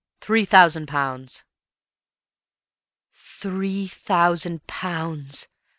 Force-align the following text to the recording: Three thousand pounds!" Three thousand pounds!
Three 0.19 0.45
thousand 0.45 0.87
pounds!" 0.87 1.45
Three 3.13 3.85
thousand 3.85 4.65
pounds! 4.65 5.47